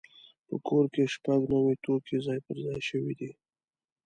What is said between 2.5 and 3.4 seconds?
ځای شوي دي.